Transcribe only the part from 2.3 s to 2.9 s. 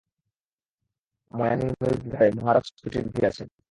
মহারাজ